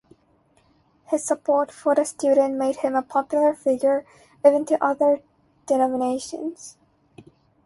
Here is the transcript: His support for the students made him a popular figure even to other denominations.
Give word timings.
His 1.09 1.23
support 1.23 1.71
for 1.71 1.93
the 1.93 2.05
students 2.05 2.57
made 2.57 2.77
him 2.77 2.95
a 2.95 3.03
popular 3.03 3.53
figure 3.53 4.03
even 4.43 4.65
to 4.65 4.83
other 4.83 5.21
denominations. 5.67 6.75